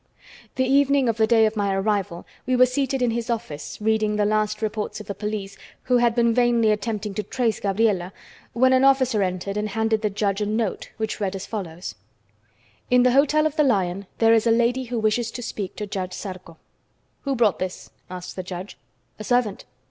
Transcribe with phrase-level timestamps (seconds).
[0.55, 4.15] The evening of the day of my arrival we were seated in his office, reading
[4.15, 8.11] the last reports of the police, who had been vainly attempting to trace Gabriela,
[8.53, 11.93] when an officer entered and handed the judge a note which read as follows:
[12.89, 15.85] "In the Hotel of the Lion there is a lady who wishes to speak to
[15.85, 16.57] Judge Zarco."
[17.21, 18.79] "Who brought this?" asked the judge.
[19.19, 19.65] "A servant."